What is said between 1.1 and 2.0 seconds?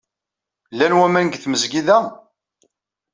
deg tmezgida?